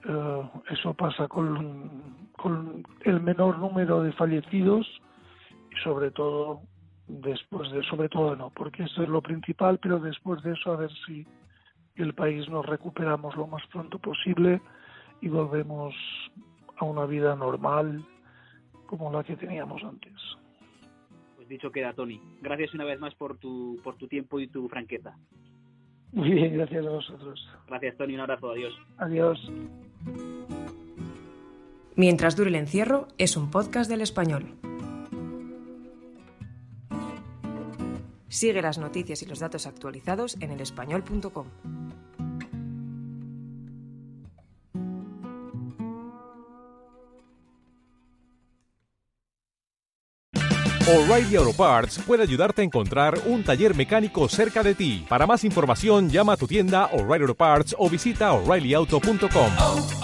[0.06, 4.88] Eh, eso pasa con, con el menor número de fallecidos
[5.84, 6.62] sobre todo
[7.08, 10.78] después de sobre todo no porque eso es lo principal pero después de eso a
[10.78, 11.26] ver si
[11.96, 14.62] el país nos recuperamos lo más pronto posible
[15.22, 15.94] y volvemos
[16.78, 18.06] a una vida normal
[18.86, 20.14] como la que teníamos antes.
[21.36, 22.20] Pues dicho queda Tony.
[22.42, 25.16] Gracias una vez más por tu por tu tiempo y tu franqueza.
[26.12, 27.50] Muy bien gracias a vosotros.
[27.68, 28.16] Gracias Tony.
[28.16, 28.52] Un abrazo.
[28.52, 28.74] Adiós.
[28.98, 29.52] Adiós.
[31.96, 34.56] Mientras dure el encierro es un podcast del español.
[38.34, 41.46] Sigue las noticias y los datos actualizados en elespañol.com.
[50.86, 55.06] O'Reilly Auto Parts puede ayudarte a encontrar un taller mecánico cerca de ti.
[55.08, 60.03] Para más información, llama a tu tienda O'Reilly Auto Parts o visita oreillyauto.com.